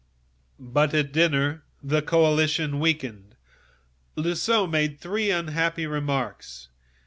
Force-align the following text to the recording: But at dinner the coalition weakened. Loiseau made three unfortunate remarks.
But 0.57 0.95
at 0.95 1.11
dinner 1.13 1.63
the 1.83 2.01
coalition 2.01 2.79
weakened. 2.79 3.35
Loiseau 4.15 4.65
made 4.65 4.99
three 4.99 5.29
unfortunate 5.29 5.87
remarks. 5.89 6.69